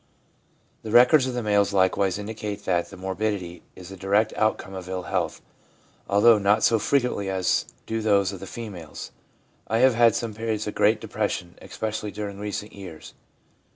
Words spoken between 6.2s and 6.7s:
not